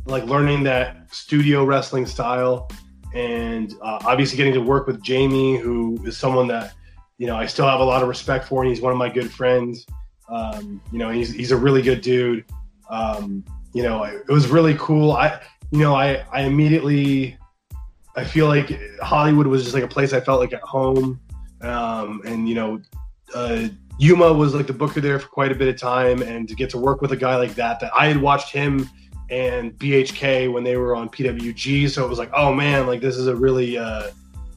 [0.06, 2.69] like learning that studio wrestling style,
[3.13, 6.73] and uh, obviously getting to work with Jamie, who is someone that
[7.17, 9.10] you know I still have a lot of respect for, and he's one of my
[9.10, 9.86] good friends.
[10.30, 12.45] Um, you know, he's he's a really good dude.
[12.89, 15.13] Um, you know, it was really cool.
[15.13, 17.38] I you know, I I immediately
[18.15, 21.19] I feel like Hollywood was just like a place I felt like at home.
[21.62, 22.82] Um, and you know,
[23.34, 23.67] uh,
[23.99, 26.69] Yuma was like the booker there for quite a bit of time, and to get
[26.71, 28.89] to work with a guy like that, that I had watched him
[29.30, 33.17] and BHK when they were on PWG, so it was like, oh man, like this
[33.17, 34.10] is a really, uh,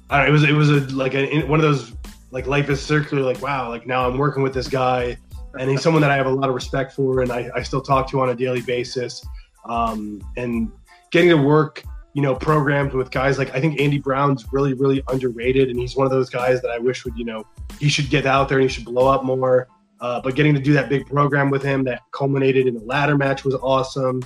[0.09, 1.93] I don't know, it was it was a like a, one of those
[2.31, 5.17] like life is circular, like wow, like now I'm working with this guy,
[5.59, 7.81] and he's someone that I have a lot of respect for, and I, I still
[7.81, 9.25] talk to on a daily basis,
[9.65, 10.71] um, and
[11.11, 15.03] getting to work you know, programs with guys like I think Andy Brown's really, really
[15.09, 17.47] underrated, and he's one of those guys that I wish would, you know,
[17.79, 19.69] he should get out there and he should blow up more.
[20.01, 23.17] Uh, but getting to do that big program with him that culminated in the ladder
[23.17, 24.23] match was awesome.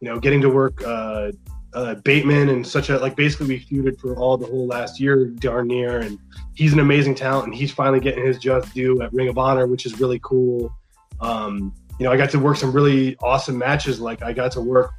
[0.00, 1.32] You know, getting to work uh,
[1.74, 5.26] uh, Bateman and such a like basically we feuded for all the whole last year
[5.26, 6.18] darn near, and
[6.54, 9.66] he's an amazing talent, and he's finally getting his just due at Ring of Honor,
[9.66, 10.72] which is really cool.
[11.20, 14.00] Um, you know, I got to work some really awesome matches.
[14.00, 14.92] Like I got to work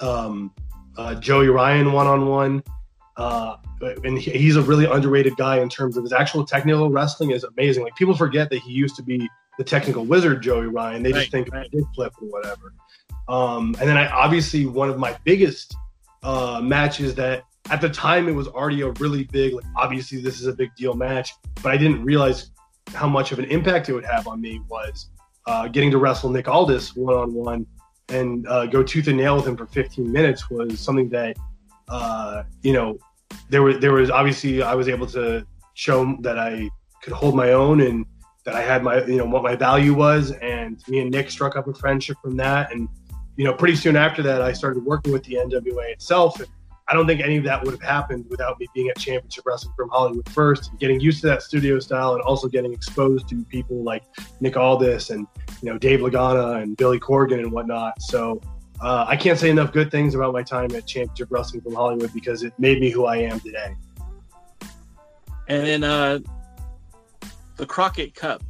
[0.00, 0.52] um,
[0.96, 2.62] uh, Joey Ryan one on one.
[3.16, 7.82] And he's a really underrated guy in terms of his actual technical wrestling is amazing.
[7.82, 9.28] Like people forget that he used to be
[9.58, 11.02] the technical wizard, Joey Ryan.
[11.02, 11.68] They just think right.
[11.94, 12.74] flip or whatever.
[13.28, 15.74] Um, and then I obviously one of my biggest
[16.22, 20.40] uh, matches that at the time it was already a really big, like obviously this
[20.40, 21.32] is a big deal match,
[21.62, 22.50] but I didn't realize
[22.94, 25.10] how much of an impact it would have on me was
[25.46, 27.66] uh, getting to wrestle Nick Aldis one on one
[28.08, 31.36] and uh, go tooth and nail with him for 15 minutes was something that
[31.88, 32.98] uh, you know
[33.48, 36.68] there was there was obviously I was able to show that I
[37.02, 38.04] could hold my own and
[38.44, 41.56] that I had my you know what my value was and me and Nick struck
[41.56, 42.88] up a friendship from that and
[43.36, 46.48] you know pretty soon after that I started working with the NWA itself and
[46.88, 49.72] I don't think any of that would have happened without me being at Championship Wrestling
[49.76, 53.44] from Hollywood first and getting used to that studio style and also getting exposed to
[53.44, 54.02] people like
[54.40, 55.26] Nick Aldis and
[55.62, 58.02] you know Dave Lagana and Billy Corgan and whatnot.
[58.02, 58.40] So
[58.82, 62.12] uh, I can't say enough good things about my time at Championship Wrestling from Hollywood
[62.12, 63.76] because it made me who I am today.
[65.48, 66.18] And then uh,
[67.56, 68.42] the Crockett Cup.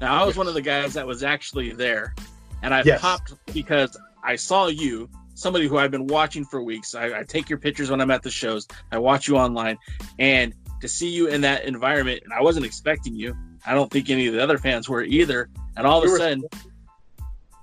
[0.00, 0.38] Now I was yes.
[0.38, 2.14] one of the guys that was actually there,
[2.62, 3.00] and I yes.
[3.00, 3.96] popped because
[4.26, 6.94] I saw you somebody who I've been watching for weeks.
[6.94, 8.66] I, I, take your pictures when I'm at the shows.
[8.90, 9.78] I watch you online,
[10.18, 13.36] and to see you in that environment, and I wasn't expecting you.
[13.64, 15.48] I don't think any of the other fans were either.
[15.76, 16.44] And all of a sudden,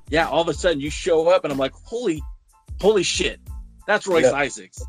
[0.10, 2.24] yeah, all of a sudden you show up, and I'm like, holy,
[2.80, 3.40] holy shit,
[3.88, 4.34] that's Royce yeah.
[4.34, 4.82] Isaacs,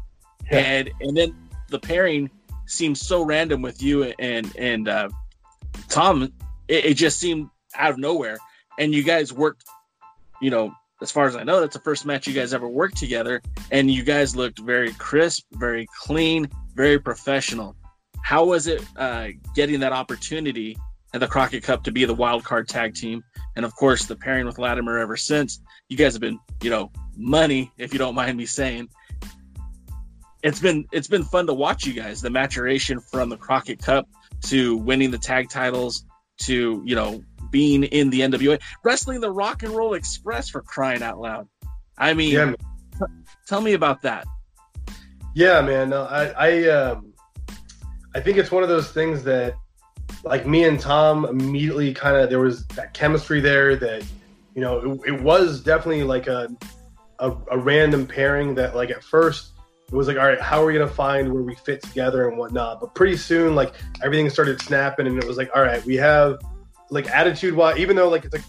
[0.50, 0.58] yeah.
[0.58, 1.36] and and then
[1.70, 2.30] the pairing
[2.66, 5.08] seems so random with you and and uh,
[5.88, 6.32] Tom.
[6.68, 8.38] It, it just seemed out of nowhere,
[8.78, 9.64] and you guys worked,
[10.40, 12.96] you know, as far as I know, that's the first match you guys ever worked
[12.96, 17.76] together, and you guys looked very crisp, very clean, very professional.
[18.22, 20.78] How was it uh, getting that opportunity
[21.12, 23.22] at the Crockett Cup to be the wild card tag team,
[23.54, 25.60] and of course the pairing with Latimer ever since?
[25.90, 28.88] You guys have been, you know, money, if you don't mind me saying.
[30.42, 34.08] It's been it's been fun to watch you guys the maturation from the Crockett Cup
[34.46, 36.06] to winning the tag titles
[36.38, 37.22] to you know
[37.54, 41.46] being in the NWA, wrestling the Rock and Roll Express for crying out loud.
[41.96, 42.54] I mean, yeah,
[42.98, 43.14] t-
[43.46, 44.26] tell me about that.
[45.36, 45.90] Yeah, man.
[45.90, 47.12] No, I I, um,
[48.12, 49.54] I think it's one of those things that,
[50.24, 54.04] like me and Tom, immediately kind of there was that chemistry there that,
[54.56, 56.48] you know, it, it was definitely like a,
[57.20, 59.52] a a random pairing that like at first
[59.86, 62.36] it was like, all right, how are we gonna find where we fit together and
[62.36, 62.80] whatnot?
[62.80, 66.40] But pretty soon, like everything started snapping, and it was like, all right, we have
[66.90, 68.44] like attitude wise, even though like it's like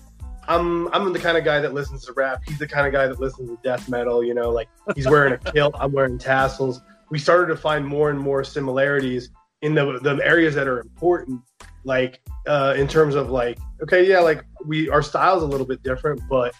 [0.47, 2.41] I'm I'm the kind of guy that listens to rap.
[2.45, 4.23] He's the kind of guy that listens to death metal.
[4.23, 6.81] You know, like he's wearing a kilt, I'm wearing tassels.
[7.09, 9.29] We started to find more and more similarities
[9.61, 11.41] in the the areas that are important,
[11.83, 15.81] like uh, in terms of like okay, yeah, like we our style's a little bit
[15.83, 16.53] different, but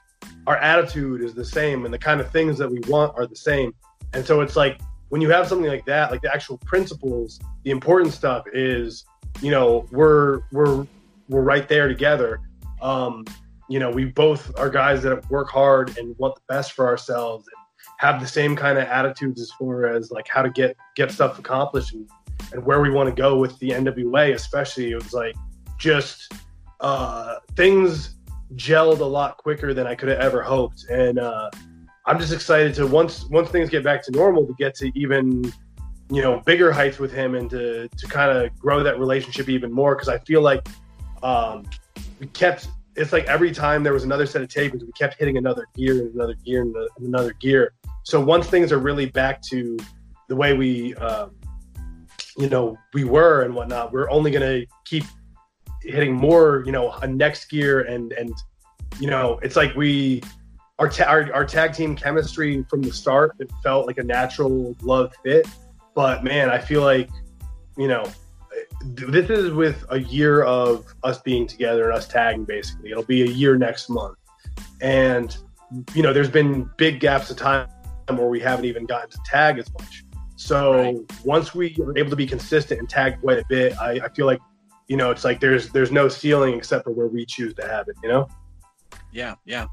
[0.47, 3.35] our attitude is the same, and the kind of things that we want are the
[3.35, 3.73] same.
[4.13, 7.71] And so it's like when you have something like that, like the actual principles, the
[7.71, 9.05] important stuff is,
[9.41, 10.88] you know, we're we're
[11.29, 12.41] we're right there together.
[12.81, 13.25] Um,
[13.69, 17.47] you know, we both are guys that work hard and want the best for ourselves
[17.47, 17.65] and
[17.97, 21.39] have the same kind of attitudes as far as like how to get get stuff
[21.39, 22.07] accomplished and,
[22.51, 24.91] and where we want to go with the NWA, especially.
[24.91, 25.35] It was like
[25.77, 26.31] just
[26.81, 28.15] uh, things
[28.55, 31.49] gelled a lot quicker than I could have ever hoped, and uh,
[32.05, 35.51] I'm just excited to once once things get back to normal to get to even
[36.11, 39.71] you know bigger heights with him and to to kind of grow that relationship even
[39.71, 40.67] more because I feel like
[41.25, 41.63] um,
[42.19, 45.38] we kept it's like every time there was another set of tapings, we kept hitting
[45.38, 47.73] another gear and another gear and another gear.
[48.03, 49.77] So once things are really back to
[50.29, 51.31] the way we, um,
[52.38, 55.03] you know, we were and whatnot, we're only going to keep
[55.81, 58.33] hitting more, you know, a next gear and and
[58.99, 60.21] you know, it's like we
[60.79, 64.75] our, ta- our our tag team chemistry from the start it felt like a natural
[64.81, 65.47] love fit,
[65.95, 67.09] but man, I feel like
[67.77, 68.05] you know
[68.93, 72.45] this is with a year of us being together and us tagging.
[72.45, 74.17] Basically, it'll be a year next month,
[74.81, 75.35] and
[75.93, 77.67] you know, there's been big gaps of time
[78.07, 80.03] where we haven't even gotten to tag as much.
[80.35, 81.25] So right.
[81.25, 84.25] once we are able to be consistent and tag quite a bit, I, I feel
[84.25, 84.39] like
[84.87, 87.87] you know, it's like there's there's no ceiling except for where we choose to have
[87.87, 87.95] it.
[88.03, 88.27] You know.
[89.11, 89.65] Yeah, yeah.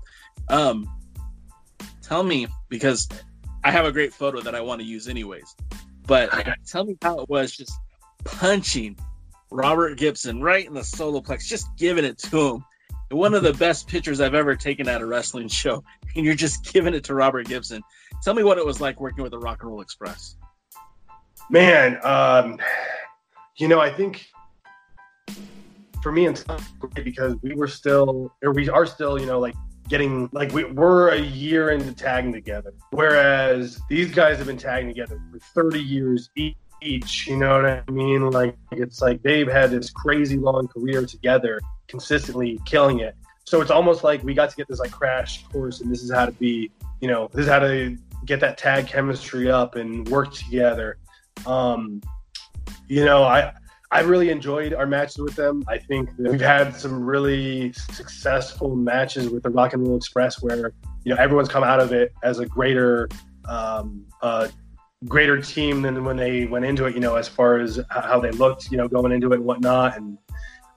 [0.49, 0.89] Um,
[2.01, 3.09] tell me because
[3.65, 5.55] I have a great photo that I want to use anyways.
[6.07, 6.31] But
[6.67, 7.73] tell me how it was just
[8.25, 8.97] punching
[9.51, 12.65] Robert Gibson right in the solar plex, just giving it to him.
[13.11, 15.85] One of the best pictures I've ever taken at a wrestling show,
[16.17, 17.83] and you're just giving it to Robert Gibson.
[18.23, 20.37] Tell me what it was like working with the Rock and Roll Express.
[21.51, 22.59] Man, um,
[23.59, 24.27] you know, I think
[26.03, 26.45] for me and
[26.79, 29.55] great because we were still, or we are still, you know, like
[29.89, 34.89] getting like we, we're a year into tagging together, whereas these guys have been tagging
[34.89, 35.39] together for
[35.71, 36.57] 30 years each.
[36.83, 38.31] You know what I mean?
[38.31, 43.15] Like it's like they've had this crazy long career together, consistently killing it.
[43.45, 46.13] So it's almost like we got to get this like crash course, and this is
[46.13, 46.71] how to be.
[47.01, 50.99] You know, this is how to get that tag chemistry up and work together.
[51.47, 52.01] Um,
[52.89, 53.53] you know, I
[53.91, 55.65] I really enjoyed our matches with them.
[55.69, 60.73] I think we've had some really successful matches with the Rock and Roll Express where
[61.05, 63.09] you know everyone's come out of it as a greater
[63.45, 64.49] um, uh,
[65.07, 66.95] greater team than when they went into it.
[66.95, 69.97] You know, as far as how they looked, you know, going into it and whatnot.
[69.97, 70.19] And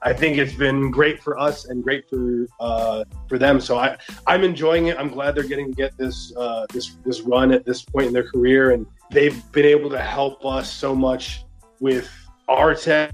[0.02, 3.60] I think it's been great for us and great for uh, for them.
[3.60, 4.98] So I I'm enjoying it.
[4.98, 8.12] I'm glad they're getting to get this uh, this this run at this point in
[8.12, 11.44] their career, and they've been able to help us so much
[11.80, 12.10] with
[12.48, 13.12] our tag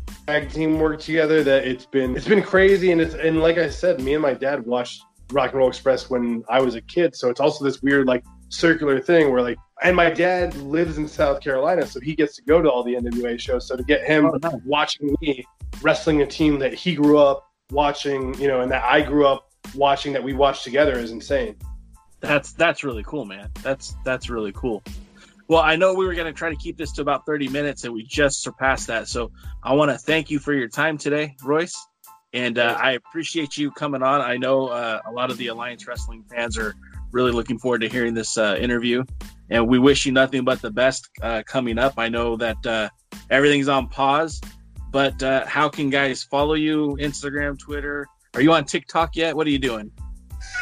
[0.50, 4.00] team work together that it's been it's been crazy and it's and like I said,
[4.00, 7.30] me and my dad watched Rock and Roll Express when I was a kid, so
[7.30, 11.40] it's also this weird like circular thing where like and my dad lives in South
[11.40, 13.66] Carolina, so he gets to go to all the NWA shows.
[13.66, 14.54] So to get him oh, nice.
[14.64, 15.44] watching me
[15.82, 19.50] wrestling a team that he grew up watching, you know, and that I grew up
[19.74, 21.56] watching that we watched together is insane.
[22.20, 23.50] That's that's really cool, man.
[23.62, 24.82] That's that's really cool.
[25.48, 27.84] Well, I know we were going to try to keep this to about 30 minutes,
[27.84, 29.08] and we just surpassed that.
[29.08, 31.76] So I want to thank you for your time today, Royce.
[32.32, 34.22] And uh, I appreciate you coming on.
[34.22, 36.74] I know uh, a lot of the Alliance Wrestling fans are
[37.10, 39.04] really looking forward to hearing this uh, interview.
[39.52, 41.94] And we wish you nothing but the best uh, coming up.
[41.98, 42.88] I know that uh,
[43.28, 44.40] everything's on pause,
[44.90, 46.96] but uh, how can guys follow you?
[46.98, 48.06] Instagram, Twitter?
[48.32, 49.36] Are you on TikTok yet?
[49.36, 49.90] What are you doing?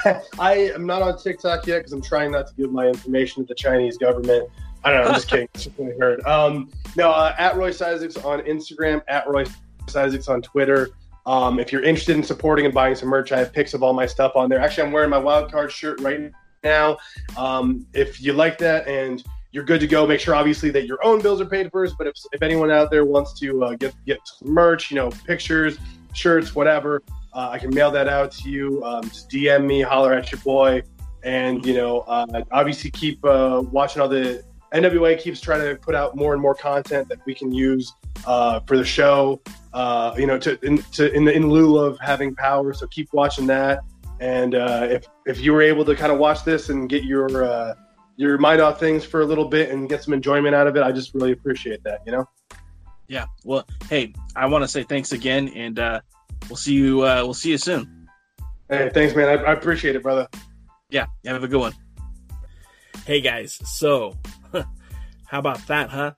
[0.40, 3.46] I am not on TikTok yet because I'm trying not to give my information to
[3.46, 4.50] the Chinese government.
[4.82, 5.08] I don't know.
[5.10, 5.48] I'm just kidding.
[5.54, 6.26] Just what I heard.
[6.26, 9.52] Um, no, uh, at Royce Isaacs on Instagram, at Royce
[9.94, 10.90] Isaacs on Twitter.
[11.26, 13.92] Um, if you're interested in supporting and buying some merch, I have pics of all
[13.92, 14.58] my stuff on there.
[14.58, 16.98] Actually, I'm wearing my wild card shirt right now.
[17.36, 21.04] Um, if you like that and you're good to go, make sure obviously that your
[21.04, 21.96] own bills are paid first.
[21.98, 25.78] But if, if anyone out there wants to uh, get get merch, you know, pictures,
[26.14, 28.82] shirts, whatever, uh, I can mail that out to you.
[28.84, 30.82] Um, just DM me, holler at your boy,
[31.24, 35.94] and you know, uh, obviously keep uh, watching all the NWA keeps trying to put
[35.96, 37.92] out more and more content that we can use
[38.26, 39.40] uh, for the show.
[39.72, 42.72] Uh, you know, to in, to in, the, in lieu of having power.
[42.72, 43.80] So keep watching that.
[44.20, 47.44] And uh, if if you were able to kind of watch this and get your
[47.44, 47.74] uh,
[48.16, 50.82] your mind off things for a little bit and get some enjoyment out of it,
[50.82, 52.02] I just really appreciate that.
[52.06, 52.28] You know.
[53.08, 53.26] Yeah.
[53.44, 56.00] Well, hey, I want to say thanks again, and uh,
[56.48, 57.00] we'll see you.
[57.00, 58.08] Uh, we'll see you soon.
[58.68, 59.28] Hey, thanks, man.
[59.28, 60.28] I, I appreciate it, brother.
[60.90, 61.06] Yeah.
[61.24, 61.72] Have a good one.
[63.06, 64.14] Hey guys, so
[65.24, 66.12] how about that, huh?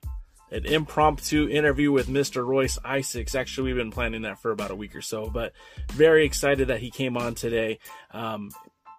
[0.52, 2.46] An impromptu interview with Mr.
[2.46, 3.34] Royce Isaacs.
[3.34, 5.54] Actually, we've been planning that for about a week or so, but
[5.92, 7.78] very excited that he came on today.
[8.10, 8.50] Um,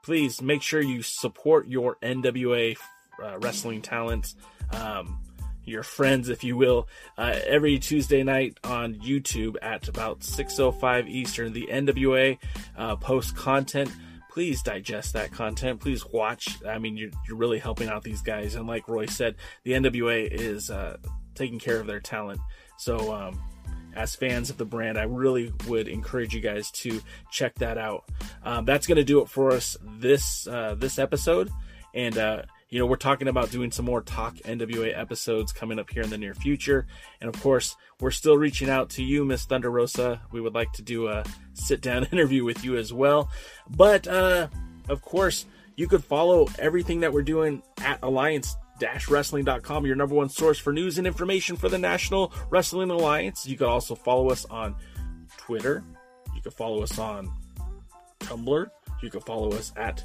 [0.04, 2.76] please make sure you support your NWA
[3.24, 4.36] uh, wrestling talents.
[4.72, 5.20] Um,
[5.63, 6.88] your friends, if you will,
[7.20, 11.54] uh, every Tuesday night on YouTube at about 6:05 Eastern.
[11.54, 12.39] The NWA
[12.76, 13.92] uh, post content
[14.34, 15.80] please digest that content.
[15.80, 16.58] Please watch.
[16.68, 18.56] I mean, you're, you're really helping out these guys.
[18.56, 20.98] And like Roy said, the NWA is uh,
[21.36, 22.39] taking care of their talent.
[22.78, 23.41] So, um,
[23.96, 27.00] as fans of the brand, I really would encourage you guys to
[27.32, 28.06] check that out.
[28.44, 31.52] Um, that's going to do it for us this uh, this episode,
[31.94, 35.92] and uh, you know, we're talking about doing some more Talk NWA episodes coming up
[35.92, 36.88] here in the near future.
[37.21, 40.19] And of course, we're still reaching out to you, Miss Thunder Rosa.
[40.31, 41.23] We would like to do a
[41.54, 43.29] sit down interview with you as well.
[43.69, 44.48] But uh,
[44.90, 48.56] of course, you could follow everything that we're doing at Alliance
[49.10, 53.48] wrestling.com, your number one source for news and information for the National Wrestling Alliance.
[53.48, 54.75] You can also follow us on
[55.38, 55.84] Twitter.
[56.36, 57.31] You can follow us on
[58.19, 58.67] Tumblr.
[59.02, 60.04] You can follow us at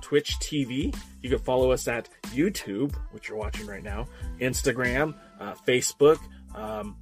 [0.00, 0.94] Twitch TV.
[1.22, 4.06] You can follow us at YouTube, which you're watching right now,
[4.40, 6.18] Instagram, uh, Facebook,
[6.54, 6.96] um,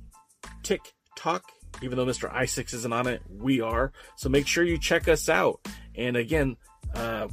[0.62, 1.44] TikTok.
[1.82, 2.32] Even though Mr.
[2.32, 3.92] Isaacs isn't on it, we are.
[4.16, 5.60] So make sure you check us out.
[5.96, 6.56] And again,
[6.94, 7.28] uh,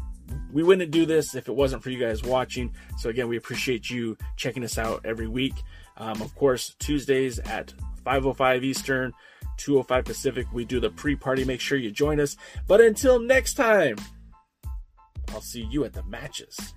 [0.52, 2.74] we wouldn't do this if it wasn't for you guys watching.
[2.98, 5.54] So again, we appreciate you checking us out every week.
[5.98, 7.74] Um, of course, Tuesdays at
[8.06, 9.14] 5:05 Eastern,
[9.58, 11.44] 2:05 Pacific, we do the pre-party.
[11.44, 12.38] Make sure you join us.
[12.68, 13.98] But until next time,
[15.30, 16.74] I'll see you at the matches.